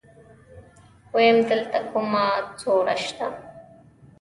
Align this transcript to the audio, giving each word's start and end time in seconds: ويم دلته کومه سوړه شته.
ويم 1.13 1.37
دلته 1.49 1.79
کومه 1.91 2.25
سوړه 2.61 2.95
شته. 3.03 3.27